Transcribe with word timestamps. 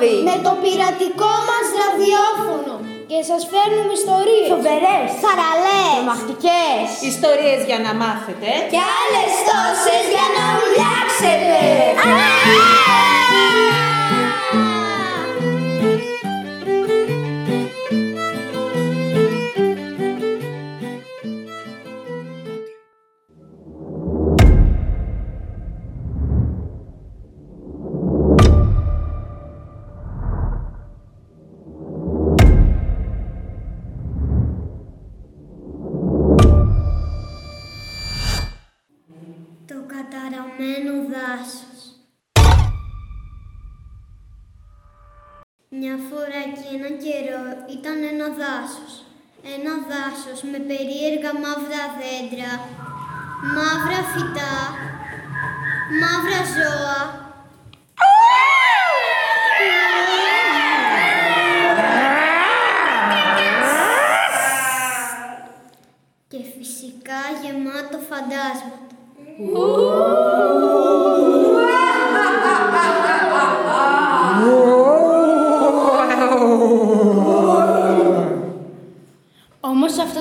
λάδι. 0.00 0.14
Με 0.28 0.36
το 0.46 0.52
πειρατικό 0.62 1.32
μας 1.48 1.66
ραδιόφωνο. 1.80 2.74
Και 3.10 3.20
σας 3.30 3.42
φέρνουμε 3.50 3.92
ιστορίες. 4.00 4.48
Φοβερές. 4.54 5.06
Θαραλές. 5.22 5.92
Τρομακτικές. 5.96 6.84
Ιστορίες 7.12 7.60
για 7.68 7.78
να 7.86 7.92
μάθετε. 8.02 8.50
Και 8.72 8.80
άλλες 9.00 9.32
τόσες 9.48 10.04
για 10.14 10.26
να 10.36 10.44
ουλιάξετε. 10.60 11.60
Μια 45.72 45.96
φορά 46.10 46.42
και 46.54 46.76
ένα 46.76 46.90
καιρό 47.04 47.42
ήταν 47.76 47.96
ένα 48.12 48.26
δάσος. 48.40 48.92
Ένα 49.54 49.74
δάσος 49.90 50.42
με 50.50 50.58
περίεργα 50.58 51.32
μαύρα 51.42 51.84
δέντρα, 51.98 52.52
μαύρα 53.54 54.00
φυτά, 54.12 54.56
μαύρα 56.00 56.40
ζώα. 56.54 57.00
Και 66.28 66.38
φυσικά 66.58 67.20
γεμάτο 67.42 67.98
φαντάσματα. 68.08 70.39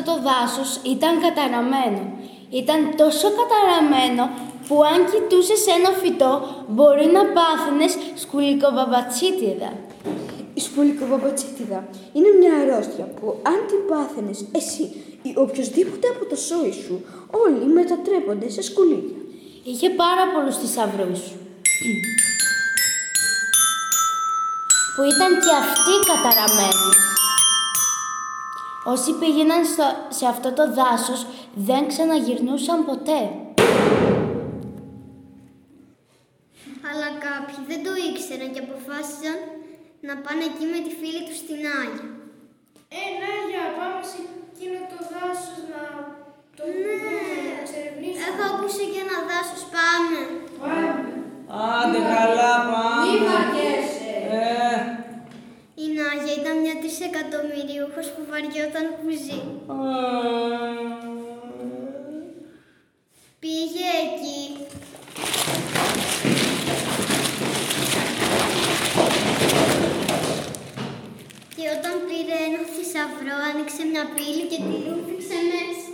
Το 0.10 0.16
δάσος 0.28 0.70
ήταν 0.94 1.14
καταραμένο. 1.26 2.04
Ήταν 2.62 2.80
τόσο 3.02 3.28
καταραμένο 3.40 4.24
που 4.68 4.76
αν 4.92 5.00
κοιτούσες 5.12 5.62
ένα 5.78 5.92
φυτό 6.02 6.32
μπορεί 6.76 7.06
να 7.18 7.24
πάθαινες 7.36 7.94
σκουλικοβαμπατσίτιδα. 8.24 9.72
Η 10.60 10.62
σκουλικοβαμπατσίτιδα 10.68 11.80
είναι 12.16 12.30
μια 12.40 12.54
αρρώστια 12.62 13.06
που 13.18 13.28
αν 13.52 13.60
την 13.70 13.82
πάθαινες 13.90 14.40
εσύ 14.60 14.86
ή 15.28 15.32
οποιοδήποτε 15.44 16.08
από 16.14 16.24
το 16.30 16.36
σόι 16.48 16.74
σου, 16.84 16.96
όλοι 17.44 17.66
μετατρέπονται 17.78 18.50
σε 18.56 18.62
σκουλίκια. 18.62 19.22
Είχε 19.64 19.90
πάρα 19.90 20.24
πολλούς 20.34 20.58
θησαυρούς. 20.58 21.22
που 24.94 25.06
ήταν 25.14 25.32
και 25.44 25.54
αυτοί 25.64 25.94
καταραμένοι. 26.12 26.90
Όσοι 28.86 29.12
πήγαιναν 29.20 29.66
στο- 29.66 29.98
σε 30.10 30.26
αυτό 30.34 30.50
το 30.54 30.64
δάσος 30.74 31.26
δεν 31.56 31.88
ξαναγυρνούσαν 31.88 32.86
ποτέ. 32.86 33.20
Αλλά 36.90 37.08
κάποιοι 37.28 37.58
δεν 37.70 37.80
το 37.86 37.92
ήξεραν 38.08 38.50
και 38.54 38.62
αποφάσισαν 38.68 39.38
να 40.08 40.14
πάνε 40.24 40.44
εκεί 40.52 40.66
με 40.74 40.80
τη 40.86 40.92
φίλη 41.00 41.22
τους 41.28 41.38
στην 41.44 41.60
Άγια. 41.82 42.06
Ε, 43.00 43.04
Νάγια, 43.22 43.64
πάμε 43.78 44.00
σε 44.12 44.20
εκείνο 44.50 44.80
το 44.92 44.98
δάσος 45.12 45.60
να 45.74 45.82
το 46.58 46.64
εξερευνήσουμε. 47.62 48.24
Έχω 48.28 48.42
ακούσει 48.52 48.84
και 48.92 49.00
ένα 49.06 49.18
δάσος, 49.30 49.64
πάμε. 49.76 50.20
Άντε 51.78 52.00
καλά 52.16 52.52
πάμε. 52.72 53.12
βαριέσαι. 53.28 54.14
Ε, 54.38 54.78
Η 55.84 55.86
Νάγια 55.98 56.34
ήταν 57.06 57.26
μια 57.26 57.50
τρισεκατομμυριούχος 57.50 58.08
που 58.12 58.26
βαριόταν 58.30 58.86
κουζί. 59.02 59.42
Πήγε 63.40 63.90
εκεί. 64.06 64.42
Και 71.56 71.66
όταν 71.78 71.94
πήρε 72.08 72.38
ένα 72.48 72.62
θησαυρό, 72.74 73.36
άνοιξε 73.54 73.84
μια 73.92 74.06
πύλη 74.16 74.46
και 74.48 74.60
τη 74.68 74.76
ρούφηξε 74.90 75.38
μέσα. 75.50 75.88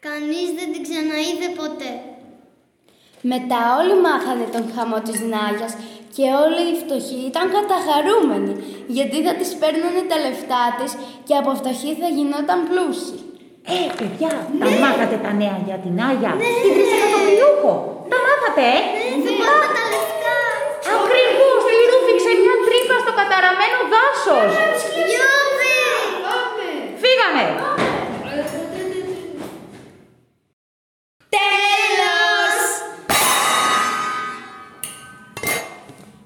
Κανείς 0.00 0.48
δεν 0.58 0.72
την 0.72 0.82
ξαναείδε 0.82 1.48
ποτέ. 1.56 2.15
Μετά 3.32 3.60
όλοι 3.80 3.94
μάθανε 4.06 4.46
τον 4.54 4.64
χαμό 4.74 4.98
της 5.06 5.18
Νάγιας 5.32 5.72
και 6.14 6.24
όλοι 6.44 6.62
οι 6.68 6.74
φτωχοί 6.82 7.20
ήταν 7.30 7.44
καταχαρούμενοι 7.56 8.52
γιατί 8.96 9.16
θα 9.26 9.32
τις 9.40 9.50
παίρνανε 9.60 10.02
τα 10.10 10.16
λεφτά 10.24 10.64
της 10.78 10.90
και 11.26 11.34
από 11.40 11.50
φτωχοί 11.60 11.90
θα 12.00 12.08
γινόταν 12.16 12.58
πλούσιοι. 12.68 13.18
Ε, 13.74 13.78
παιδιά, 13.98 14.32
ναι. 14.58 14.62
τα 14.64 14.70
μάθατε 14.82 15.16
τα 15.24 15.32
νέα 15.40 15.56
για 15.68 15.78
την 15.84 15.94
Άγια, 16.08 16.32
ναι, 16.38 16.48
την 16.62 16.72
τρισεκατομμυριούχο. 16.76 17.72
Ναι. 17.84 18.10
Τα 18.12 18.18
μάθατε, 18.26 18.64
ε! 18.76 18.80
Ναι, 19.24 19.32
ναι, 19.38 19.68
τα 19.76 19.84
λεφτά. 19.92 20.38
Ακριβώς, 20.94 21.62
η 21.72 22.34
μια 22.44 22.56
τρύπα 22.66 22.96
στο 23.04 23.12
καταραμένο 23.20 23.78
δάσος. 23.92 24.52
Φύγαμε. 27.02 27.44
Τέλος. 31.34 31.65